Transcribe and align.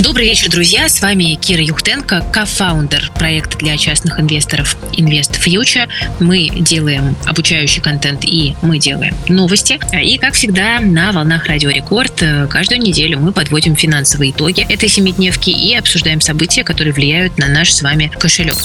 Добрый 0.00 0.26
вечер, 0.26 0.48
друзья. 0.48 0.88
С 0.88 1.02
вами 1.02 1.34
Кира 1.34 1.60
Юхтенко, 1.60 2.24
кофаундер 2.32 3.10
проекта 3.18 3.58
для 3.58 3.76
частных 3.76 4.20
инвесторов 4.20 4.76
Invest 4.92 5.40
Future. 5.44 5.88
Мы 6.20 6.50
делаем 6.50 7.16
обучающий 7.26 7.82
контент 7.82 8.24
и 8.24 8.54
мы 8.62 8.78
делаем 8.78 9.16
новости. 9.28 9.80
И, 10.00 10.16
как 10.18 10.34
всегда, 10.34 10.78
на 10.78 11.10
волнах 11.10 11.46
Радио 11.46 11.70
Рекорд 11.70 12.22
э, 12.22 12.46
каждую 12.46 12.80
неделю 12.80 13.18
мы 13.18 13.32
подводим 13.32 13.74
финансовые 13.74 14.30
итоги 14.30 14.64
этой 14.72 14.88
семидневки 14.88 15.50
и 15.50 15.74
обсуждаем 15.74 16.20
события, 16.20 16.62
которые 16.62 16.92
влияют 16.92 17.36
на 17.36 17.48
наш 17.48 17.72
с 17.72 17.82
вами 17.82 18.08
кошелек. 18.20 18.56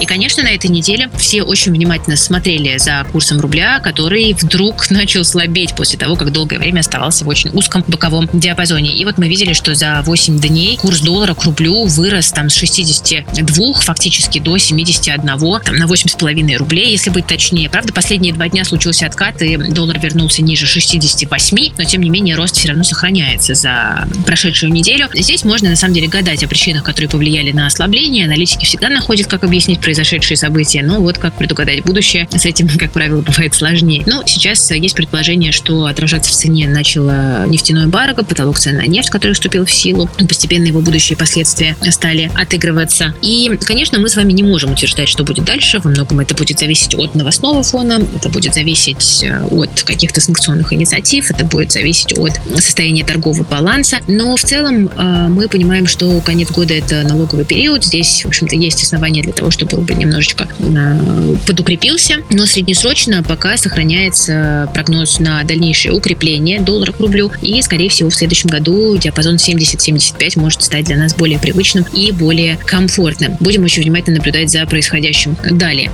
И, 0.00 0.06
конечно, 0.06 0.42
на 0.42 0.48
этой 0.48 0.70
неделе 0.70 1.08
все 1.18 1.42
очень 1.42 1.72
внимательно 1.72 2.16
смотрели 2.16 2.78
за 2.78 3.06
курсом 3.12 3.40
рубля, 3.40 3.78
который 3.78 4.32
вдруг 4.32 4.90
начал 4.90 5.24
слабеть 5.24 5.74
после 5.76 5.98
того, 5.98 6.16
как 6.16 6.32
долгое 6.32 6.58
время 6.58 6.80
оставался 6.80 7.24
в 7.24 7.28
очень 7.28 7.50
узком 7.50 7.84
боковом 7.86 8.28
диапазоне. 8.32 8.92
И 8.92 9.04
вот 9.04 9.18
мы 9.18 9.28
видели, 9.28 9.52
что 9.52 9.76
за 9.76 10.02
8 10.04 10.38
дней 10.40 10.47
курс 10.76 11.00
доллара 11.00 11.34
к 11.34 11.44
рублю 11.44 11.84
вырос 11.86 12.32
там 12.32 12.48
с 12.48 12.54
62 12.54 13.74
фактически 13.74 14.38
до 14.38 14.56
71, 14.58 15.22
там, 15.26 15.38
на 15.76 15.84
8,5 15.84 16.56
рублей, 16.56 16.90
если 16.90 17.10
быть 17.10 17.26
точнее. 17.26 17.68
Правда, 17.68 17.92
последние 17.92 18.32
два 18.32 18.48
дня 18.48 18.64
случился 18.64 19.06
откат, 19.06 19.40
и 19.42 19.56
доллар 19.56 19.98
вернулся 19.98 20.42
ниже 20.42 20.66
68, 20.66 21.72
но 21.76 21.84
тем 21.84 22.02
не 22.02 22.10
менее 22.10 22.36
рост 22.36 22.56
все 22.56 22.68
равно 22.68 22.84
сохраняется 22.84 23.54
за 23.54 24.08
прошедшую 24.26 24.72
неделю. 24.72 25.08
Здесь 25.14 25.44
можно 25.44 25.70
на 25.70 25.76
самом 25.76 25.94
деле 25.94 26.08
гадать 26.08 26.42
о 26.42 26.48
причинах, 26.48 26.82
которые 26.82 27.08
повлияли 27.08 27.52
на 27.52 27.66
ослабление. 27.66 28.24
Аналитики 28.24 28.64
всегда 28.64 28.88
находят, 28.88 29.26
как 29.26 29.44
объяснить 29.44 29.80
произошедшие 29.80 30.36
события. 30.36 30.82
Но 30.82 31.00
вот 31.00 31.18
как 31.18 31.34
предугадать 31.34 31.84
будущее, 31.84 32.28
с 32.30 32.46
этим, 32.46 32.68
как 32.68 32.92
правило, 32.92 33.20
бывает 33.20 33.54
сложнее. 33.54 34.02
Но 34.06 34.22
сейчас 34.26 34.70
есть 34.70 34.94
предположение, 34.94 35.52
что 35.52 35.86
отражаться 35.86 36.30
в 36.30 36.34
цене 36.34 36.68
начало 36.68 37.46
нефтяное 37.46 37.84
эмбарго, 37.84 38.22
потолок 38.24 38.58
цен 38.58 38.76
на 38.76 38.86
нефть, 38.86 39.10
который 39.10 39.32
вступил 39.32 39.64
в 39.64 39.70
силу. 39.70 40.08
Постепенно 40.38 40.68
его 40.68 40.80
будущие 40.80 41.18
последствия 41.18 41.76
стали 41.90 42.30
отыгрываться. 42.32 43.12
И, 43.22 43.58
конечно, 43.60 43.98
мы 43.98 44.08
с 44.08 44.14
вами 44.14 44.32
не 44.32 44.44
можем 44.44 44.70
утверждать, 44.70 45.08
что 45.08 45.24
будет 45.24 45.44
дальше. 45.44 45.80
Во 45.82 45.90
многом 45.90 46.20
это 46.20 46.32
будет 46.36 46.60
зависеть 46.60 46.94
от 46.94 47.16
новостного 47.16 47.64
фона, 47.64 48.00
это 48.14 48.28
будет 48.28 48.54
зависеть 48.54 49.24
э, 49.24 49.42
от 49.50 49.82
каких-то 49.82 50.20
санкционных 50.20 50.72
инициатив, 50.72 51.32
это 51.32 51.44
будет 51.44 51.72
зависеть 51.72 52.16
от 52.16 52.38
состояния 52.54 53.04
торгового 53.04 53.42
баланса. 53.42 53.98
Но 54.06 54.36
в 54.36 54.44
целом 54.44 54.86
э, 54.86 55.26
мы 55.28 55.48
понимаем, 55.48 55.88
что 55.88 56.20
конец 56.20 56.52
года 56.52 56.72
это 56.72 57.02
налоговый 57.02 57.44
период. 57.44 57.84
Здесь, 57.84 58.22
в 58.22 58.28
общем-то, 58.28 58.54
есть 58.54 58.80
основания 58.84 59.24
для 59.24 59.32
того, 59.32 59.50
чтобы 59.50 59.76
рубль 59.76 59.96
немножечко 59.96 60.46
э, 60.60 61.36
подукрепился. 61.48 62.18
Но 62.30 62.46
среднесрочно 62.46 63.24
пока 63.24 63.56
сохраняется 63.56 64.70
прогноз 64.72 65.18
на 65.18 65.42
дальнейшее 65.42 65.94
укрепление 65.94 66.60
доллара 66.60 66.92
к 66.92 67.00
рублю. 67.00 67.32
И, 67.42 67.60
скорее 67.60 67.88
всего, 67.88 68.08
в 68.08 68.14
следующем 68.14 68.50
году 68.50 68.96
диапазон 68.96 69.34
70-75 69.34 70.27
может 70.36 70.62
стать 70.62 70.86
для 70.86 70.96
нас 70.96 71.14
более 71.14 71.38
привычным 71.38 71.84
и 71.92 72.12
более 72.12 72.56
комфортным. 72.56 73.36
Будем 73.40 73.64
очень 73.64 73.82
внимательно 73.82 74.18
наблюдать 74.18 74.50
за 74.50 74.64
происходящим 74.66 75.36
далее. 75.50 75.90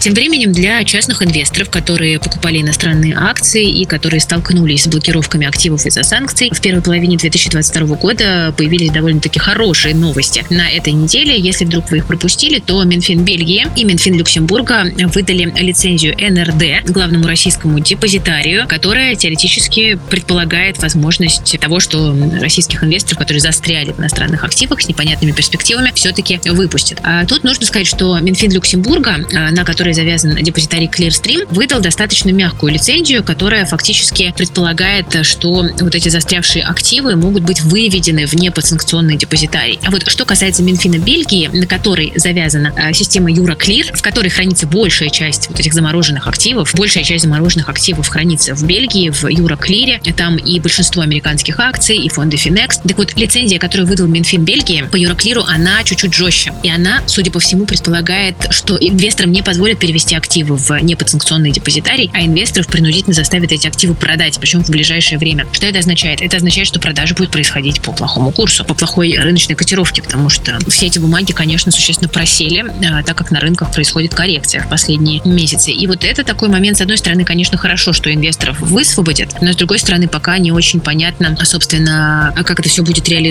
Тем 0.00 0.14
временем 0.14 0.52
для 0.52 0.82
частных 0.84 1.22
инвесторов, 1.22 1.70
которые 1.70 2.18
покупали 2.18 2.60
иностранные 2.60 3.14
акции 3.16 3.68
и 3.68 3.84
которые 3.84 4.20
столкнулись 4.20 4.84
с 4.84 4.86
блокировками 4.86 5.46
активов 5.46 5.86
из-за 5.86 6.02
санкций, 6.02 6.50
в 6.52 6.60
первой 6.60 6.82
половине 6.82 7.16
2022 7.16 7.96
года 7.96 8.54
появились 8.56 8.90
довольно-таки 8.90 9.38
хорошие 9.38 9.94
новости 9.94 10.44
на 10.50 10.70
этой 10.70 10.92
неделе. 10.92 11.38
Если 11.38 11.64
вдруг 11.64 11.90
вы 11.90 11.98
их 11.98 12.06
пропустили, 12.06 12.58
то 12.60 12.82
Минфин 12.84 13.24
Бельгии 13.24 13.66
и 13.76 13.84
Минфин 13.84 14.14
Люксембурга 14.14 14.92
выдали 15.12 15.52
лицензию 15.60 16.14
НРД 16.18 16.90
главному 16.90 17.26
российскому 17.26 17.80
депозитарию, 17.80 18.66
которая 18.68 19.14
теоретически 19.14 19.98
предполагает 20.10 20.80
возможность 20.80 21.58
того, 21.60 21.80
что 21.80 22.16
российских 22.40 22.84
инвесторов, 22.84 23.18
которые 23.18 23.40
застряли 23.44 23.92
в 23.92 24.00
иностранных 24.00 24.42
активах 24.42 24.80
с 24.80 24.88
непонятными 24.88 25.32
перспективами, 25.32 25.92
все-таки 25.94 26.40
выпустят. 26.46 26.98
А 27.02 27.26
тут 27.26 27.44
нужно 27.44 27.66
сказать, 27.66 27.86
что 27.86 28.18
Минфин 28.18 28.50
Люксембурга, 28.50 29.26
а, 29.34 29.50
на 29.50 29.64
который 29.64 29.92
завязан 29.92 30.34
депозитарий 30.36 30.88
Clearstream, 30.88 31.46
выдал 31.54 31.80
достаточно 31.80 32.30
мягкую 32.30 32.72
лицензию, 32.72 33.22
которая 33.22 33.66
фактически 33.66 34.32
предполагает, 34.34 35.26
что 35.26 35.66
вот 35.78 35.94
эти 35.94 36.08
застрявшие 36.08 36.64
активы 36.64 37.16
могут 37.16 37.42
быть 37.42 37.60
выведены 37.60 38.26
в 38.26 38.32
неподсанкционный 38.32 39.16
депозитарий. 39.16 39.78
А 39.84 39.90
вот 39.90 40.08
что 40.10 40.24
касается 40.24 40.62
Минфина 40.62 40.98
Бельгии, 40.98 41.50
на 41.52 41.66
который 41.66 42.14
завязана 42.16 42.72
а, 42.76 42.94
система 42.94 43.30
Euroclear, 43.30 43.94
в 43.94 44.00
которой 44.00 44.30
хранится 44.30 44.66
большая 44.66 45.10
часть 45.10 45.50
вот 45.50 45.60
этих 45.60 45.74
замороженных 45.74 46.26
активов, 46.26 46.74
большая 46.74 47.04
часть 47.04 47.24
замороженных 47.24 47.68
активов 47.68 48.08
хранится 48.08 48.54
в 48.54 48.64
Бельгии, 48.64 49.10
в 49.10 49.24
Euroclear, 49.24 50.14
там 50.14 50.36
и 50.36 50.58
большинство 50.60 51.02
американских 51.02 51.60
акций, 51.60 51.98
и 51.98 52.08
фонды 52.08 52.38
Finex. 52.38 52.80
Так 52.88 52.96
вот, 52.96 53.14
лицензия, 53.16 53.33
которую 53.58 53.88
выдал 53.88 54.06
Минфин 54.06 54.44
Бельгии 54.44 54.84
по 54.90 54.96
Euroclear, 54.96 55.44
она 55.48 55.82
чуть-чуть 55.82 56.14
жестче. 56.14 56.52
И 56.62 56.70
она, 56.70 57.02
судя 57.06 57.32
по 57.32 57.40
всему, 57.40 57.66
предполагает, 57.66 58.36
что 58.50 58.76
инвесторам 58.76 59.32
не 59.32 59.42
позволят 59.42 59.80
перевести 59.80 60.14
активы 60.14 60.56
в 60.56 60.70
неподсанкционный 60.80 61.50
депозитарий, 61.50 62.10
а 62.14 62.24
инвесторов 62.24 62.68
принудительно 62.68 63.12
заставят 63.12 63.50
эти 63.50 63.66
активы 63.66 63.94
продать, 63.94 64.38
причем 64.38 64.62
в 64.62 64.70
ближайшее 64.70 65.18
время. 65.18 65.46
Что 65.52 65.66
это 65.66 65.80
означает? 65.80 66.22
Это 66.22 66.36
означает, 66.36 66.68
что 66.68 66.78
продажа 66.78 67.14
будет 67.14 67.30
происходить 67.30 67.80
по 67.82 67.92
плохому 67.92 68.30
курсу, 68.30 68.64
по 68.64 68.74
плохой 68.74 69.18
рыночной 69.18 69.56
котировке, 69.56 70.00
потому 70.00 70.28
что 70.28 70.58
все 70.68 70.86
эти 70.86 71.00
бумаги, 71.00 71.32
конечно, 71.32 71.72
существенно 71.72 72.08
просели, 72.08 72.64
а, 72.86 73.02
так 73.02 73.18
как 73.18 73.32
на 73.32 73.40
рынках 73.40 73.72
происходит 73.72 74.14
коррекция 74.14 74.62
в 74.62 74.68
последние 74.68 75.20
месяцы. 75.24 75.72
И 75.72 75.86
вот 75.88 76.04
это 76.04 76.22
такой 76.22 76.48
момент, 76.48 76.78
с 76.78 76.80
одной 76.80 76.98
стороны, 76.98 77.24
конечно, 77.24 77.58
хорошо, 77.58 77.92
что 77.92 78.12
инвесторов 78.12 78.60
высвободят, 78.60 79.42
но 79.42 79.52
с 79.52 79.56
другой 79.56 79.80
стороны, 79.80 80.06
пока 80.06 80.38
не 80.38 80.52
очень 80.52 80.80
понятно, 80.80 81.36
собственно, 81.44 82.32
как 82.44 82.60
это 82.60 82.68
все 82.68 82.82
будет 82.82 83.08
реализовано, 83.08 83.23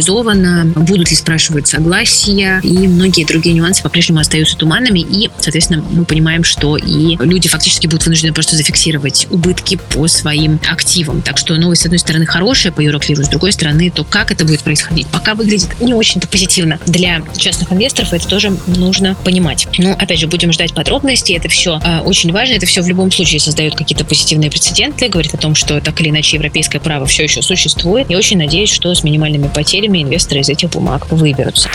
будут 0.75 1.09
ли 1.09 1.15
спрашивать 1.15 1.67
согласия, 1.67 2.59
и 2.63 2.87
многие 2.87 3.25
другие 3.25 3.55
нюансы 3.55 3.83
по-прежнему 3.83 4.19
остаются 4.19 4.57
туманными, 4.57 4.99
и, 4.99 5.29
соответственно, 5.39 5.83
мы 5.91 6.05
понимаем, 6.05 6.43
что 6.43 6.77
и 6.77 7.17
люди 7.19 7.49
фактически 7.49 7.87
будут 7.87 8.05
вынуждены 8.05 8.33
просто 8.33 8.55
зафиксировать 8.55 9.27
убытки 9.29 9.79
по 9.89 10.07
своим 10.07 10.59
активам. 10.69 11.21
Так 11.21 11.37
что 11.37 11.55
новость, 11.55 11.83
с 11.83 11.85
одной 11.85 11.99
стороны, 11.99 12.25
хорошая 12.25 12.71
по 12.71 12.81
Euroclear, 12.81 13.23
с 13.23 13.29
другой 13.29 13.51
стороны, 13.51 13.91
то 13.91 14.03
как 14.03 14.31
это 14.31 14.45
будет 14.45 14.61
происходить, 14.61 15.07
пока 15.07 15.35
выглядит 15.35 15.79
не 15.81 15.93
очень-то 15.93 16.27
позитивно. 16.27 16.79
Для 16.85 17.21
частных 17.37 17.71
инвесторов 17.71 18.13
это 18.13 18.27
тоже 18.27 18.55
нужно 18.67 19.15
понимать. 19.15 19.67
Но, 19.77 19.93
опять 19.93 20.19
же, 20.19 20.27
будем 20.27 20.51
ждать 20.51 20.73
подробностей, 20.73 21.35
это 21.35 21.49
все 21.49 21.79
э, 21.83 21.99
очень 21.99 22.31
важно, 22.31 22.53
это 22.53 22.65
все 22.65 22.81
в 22.81 22.87
любом 22.87 23.11
случае 23.11 23.39
создает 23.39 23.75
какие-то 23.75 24.05
позитивные 24.05 24.49
прецеденты, 24.49 25.09
говорит 25.09 25.33
о 25.33 25.37
том, 25.37 25.55
что 25.55 25.79
так 25.81 25.99
или 26.01 26.09
иначе 26.09 26.37
европейское 26.37 26.81
право 26.81 27.05
все 27.05 27.23
еще 27.23 27.41
существует. 27.41 28.09
Я 28.09 28.17
очень 28.17 28.37
надеюсь, 28.37 28.69
что 28.69 28.93
с 28.93 29.03
минимальными 29.03 29.47
потерями 29.47 29.82
инвесторы 29.87 30.41
из 30.41 30.49
этих 30.49 30.69
бумаг 30.69 31.11
выберутся. 31.11 31.69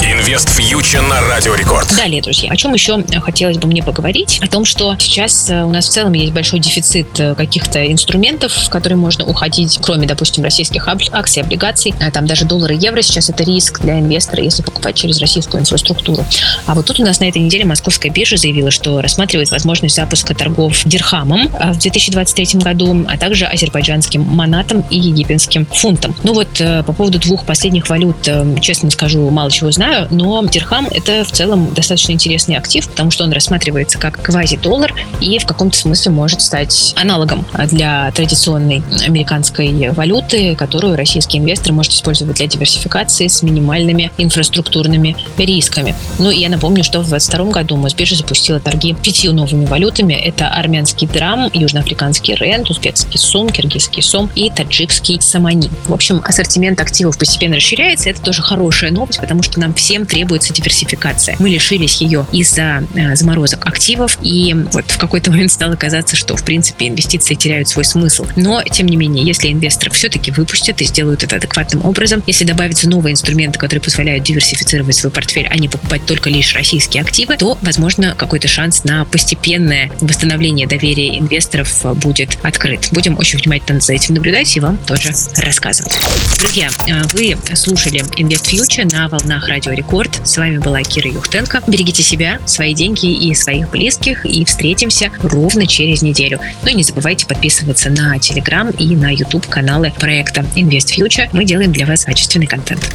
Инвест 0.00 0.48
фьючер 0.48 1.02
на 1.02 1.20
Радио 1.28 1.54
Рекорд. 1.54 1.94
Далее, 1.96 2.22
друзья, 2.22 2.50
о 2.50 2.56
чем 2.56 2.72
еще 2.72 3.04
хотелось 3.22 3.58
бы 3.58 3.68
мне 3.68 3.82
поговорить? 3.82 4.38
О 4.42 4.46
том, 4.46 4.64
что 4.64 4.96
сейчас 4.98 5.50
э, 5.50 5.62
у 5.62 5.70
нас 5.70 5.88
в 5.88 5.90
целом 5.90 6.12
есть 6.12 6.32
большой 6.32 6.60
дефицит 6.60 7.18
э, 7.18 7.34
каких-то 7.34 7.90
инструментов, 7.90 8.52
в 8.52 8.70
которые 8.70 8.96
можно 8.96 9.24
уходить, 9.24 9.78
кроме, 9.82 10.06
допустим, 10.06 10.44
российских 10.44 10.88
акций, 10.88 11.42
облигаций. 11.42 11.94
А 12.00 12.10
там 12.10 12.26
даже 12.26 12.44
доллары 12.44 12.76
и 12.76 12.78
евро 12.78 13.02
сейчас 13.02 13.28
это 13.28 13.44
риск 13.44 13.80
для 13.80 13.98
инвестора, 13.98 14.42
если 14.42 14.62
покупать 14.62 14.94
через 14.94 15.20
российскую 15.20 15.60
инфраструктуру. 15.60 16.24
А 16.66 16.74
вот 16.74 16.86
тут 16.86 17.00
у 17.00 17.02
нас 17.02 17.20
на 17.20 17.24
этой 17.24 17.42
неделе 17.42 17.64
московская 17.64 18.10
биржа 18.10 18.36
заявила, 18.36 18.70
что 18.70 19.00
рассматривает 19.00 19.50
возможность 19.50 19.96
запуска 19.96 20.34
торгов 20.34 20.82
дирхамом 20.84 21.48
э, 21.58 21.72
в 21.72 21.78
2023 21.78 22.60
году, 22.60 23.04
а 23.08 23.18
также 23.18 23.46
азербайджанским 23.46 24.22
манатом 24.22 24.84
и 24.90 24.98
египетским 24.98 25.66
фунтом. 25.66 26.14
Ну 26.22 26.32
вот 26.32 26.48
по 26.58 26.92
поводу 26.92 27.18
двух 27.18 27.33
последних 27.42 27.88
валют, 27.88 28.16
честно 28.60 28.90
скажу, 28.90 29.28
мало 29.30 29.50
чего 29.50 29.72
знаю, 29.72 30.06
но 30.10 30.44
дирхам 30.44 30.86
это 30.90 31.24
в 31.24 31.32
целом 31.32 31.74
достаточно 31.74 32.12
интересный 32.12 32.56
актив, 32.56 32.88
потому 32.88 33.10
что 33.10 33.24
он 33.24 33.32
рассматривается 33.32 33.98
как 33.98 34.22
квази-доллар 34.22 34.94
и 35.20 35.38
в 35.38 35.46
каком-то 35.46 35.76
смысле 35.76 36.12
может 36.12 36.40
стать 36.40 36.94
аналогом 36.96 37.44
для 37.70 38.12
традиционной 38.12 38.82
американской 39.06 39.90
валюты, 39.90 40.54
которую 40.54 40.96
российский 40.96 41.38
инвестор 41.38 41.72
может 41.72 41.92
использовать 41.92 42.36
для 42.36 42.46
диверсификации 42.46 43.26
с 43.26 43.42
минимальными 43.42 44.12
инфраструктурными 44.18 45.16
рисками. 45.38 45.94
Ну 46.18 46.30
и 46.30 46.38
я 46.38 46.48
напомню, 46.48 46.84
что 46.84 47.00
в 47.00 47.08
2022 47.08 47.52
году 47.52 47.76
Мосбиржа 47.76 48.16
запустила 48.16 48.60
торги 48.60 48.94
пятью 48.94 49.32
новыми 49.32 49.66
валютами. 49.66 50.14
Это 50.14 50.48
армянский 50.48 51.06
драм, 51.06 51.50
южноафриканский 51.52 52.34
рент, 52.34 52.70
узбекский 52.70 53.18
сум, 53.18 53.48
киргизский 53.48 54.02
сом 54.02 54.30
и 54.34 54.50
таджикский 54.50 55.20
самани. 55.20 55.70
В 55.86 55.94
общем, 55.94 56.22
ассортимент 56.24 56.80
активов 56.80 57.16
постепенно 57.24 57.56
расширяется. 57.56 58.10
Это 58.10 58.20
тоже 58.20 58.42
хорошая 58.42 58.90
новость, 58.90 59.18
потому 59.18 59.42
что 59.42 59.58
нам 59.58 59.72
всем 59.72 60.04
требуется 60.04 60.52
диверсификация. 60.52 61.36
Мы 61.38 61.48
лишились 61.48 62.02
ее 62.02 62.26
из-за 62.32 62.84
э, 62.94 63.16
заморозок 63.16 63.66
активов, 63.66 64.18
и 64.20 64.54
вот 64.72 64.90
в 64.90 64.98
какой-то 64.98 65.30
момент 65.34 65.50
стало 65.50 65.74
казаться, 65.76 66.16
что, 66.16 66.36
в 66.36 66.44
принципе, 66.44 66.88
инвестиции 66.88 67.34
теряют 67.34 67.68
свой 67.68 67.86
смысл. 67.86 68.26
Но, 68.36 68.62
тем 68.62 68.88
не 68.88 68.98
менее, 68.98 69.24
если 69.24 69.50
инвесторы 69.50 69.90
все-таки 69.92 70.32
выпустят 70.32 70.82
и 70.82 70.84
сделают 70.84 71.22
это 71.22 71.36
адекватным 71.36 71.84
образом, 71.86 72.22
если 72.26 72.44
добавятся 72.44 72.90
новые 72.90 73.14
инструменты, 73.14 73.58
которые 73.58 73.82
позволяют 73.82 74.24
диверсифицировать 74.24 74.94
свой 74.94 75.10
портфель, 75.10 75.46
а 75.50 75.56
не 75.56 75.68
покупать 75.68 76.04
только 76.04 76.28
лишь 76.28 76.54
российские 76.54 77.02
активы, 77.02 77.38
то, 77.38 77.56
возможно, 77.62 78.14
какой-то 78.14 78.48
шанс 78.48 78.84
на 78.84 79.06
постепенное 79.06 79.90
восстановление 80.02 80.66
доверия 80.66 81.18
инвесторов 81.18 81.84
будет 81.96 82.36
открыт. 82.42 82.88
Будем 82.92 83.18
очень 83.18 83.38
внимательно 83.38 83.80
за 83.80 83.94
этим 83.94 84.14
наблюдать 84.14 84.54
и 84.56 84.60
вам 84.60 84.76
тоже 84.76 85.14
рассказывать. 85.38 85.94
Друзья, 86.38 86.68
э, 86.86 87.02
вы 87.14 87.36
слушали 87.54 88.00
Invest 88.18 88.52
Future 88.52 88.92
на 88.92 89.08
волнах 89.08 89.48
Радио 89.48 89.72
Рекорд. 89.72 90.20
С 90.24 90.36
вами 90.36 90.58
была 90.58 90.82
Кира 90.82 91.08
Юхтенко. 91.08 91.62
Берегите 91.66 92.02
себя, 92.02 92.40
свои 92.44 92.74
деньги 92.74 93.06
и 93.06 93.34
своих 93.34 93.70
близких. 93.70 94.26
И 94.26 94.44
встретимся 94.44 95.10
ровно 95.22 95.66
через 95.66 96.02
неделю. 96.02 96.40
Ну 96.62 96.70
и 96.70 96.74
не 96.74 96.82
забывайте 96.82 97.26
подписываться 97.26 97.88
на 97.88 98.16
Telegram 98.16 98.74
и 98.76 98.96
на 98.96 99.10
YouTube 99.14 99.46
каналы 99.46 99.92
проекта 99.96 100.40
Invest 100.56 100.98
Future. 100.98 101.28
Мы 101.32 101.44
делаем 101.44 101.72
для 101.72 101.86
вас 101.86 102.04
качественный 102.04 102.46
контент. 102.46 102.92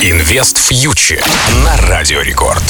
Инвест 0.00 0.58
Фьючер 0.58 1.22
на 1.62 1.76
Радио 1.88 2.22
Рекорд. 2.22 2.62